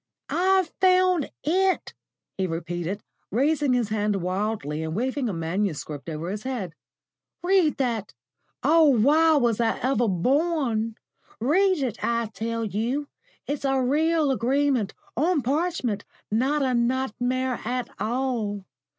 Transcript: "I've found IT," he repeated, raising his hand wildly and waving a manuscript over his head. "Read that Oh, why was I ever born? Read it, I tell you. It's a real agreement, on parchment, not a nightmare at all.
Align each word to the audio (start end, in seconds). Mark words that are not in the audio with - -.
"I've 0.29 0.73
found 0.81 1.29
IT," 1.43 1.93
he 2.35 2.47
repeated, 2.47 3.03
raising 3.29 3.73
his 3.73 3.89
hand 3.89 4.15
wildly 4.15 4.81
and 4.81 4.95
waving 4.95 5.29
a 5.29 5.33
manuscript 5.33 6.09
over 6.09 6.31
his 6.31 6.41
head. 6.41 6.73
"Read 7.43 7.77
that 7.77 8.11
Oh, 8.63 8.85
why 8.85 9.35
was 9.35 9.59
I 9.61 9.77
ever 9.77 10.07
born? 10.07 10.95
Read 11.39 11.83
it, 11.83 12.03
I 12.03 12.31
tell 12.33 12.65
you. 12.65 13.09
It's 13.45 13.63
a 13.63 13.79
real 13.79 14.31
agreement, 14.31 14.95
on 15.15 15.43
parchment, 15.43 16.03
not 16.31 16.63
a 16.63 16.73
nightmare 16.73 17.59
at 17.63 17.87
all. 17.99 18.65